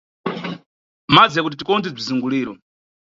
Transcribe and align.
Madzi 1.15 1.35
ya 1.37 1.43
kuti 1.43 1.57
tikonkhobze 1.57 1.91
bzizunguliro. 1.97 2.53